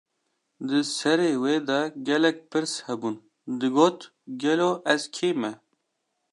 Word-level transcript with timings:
Di 0.67 0.79
serê 0.97 1.31
wî 1.43 1.57
de 1.69 1.81
gelek 2.07 2.37
pirs 2.49 2.73
hebûn, 2.85 3.15
digot: 3.59 3.99
Gelo, 4.41 4.71
ez 4.93 5.03
kî 5.15 5.29
me? 5.41 5.51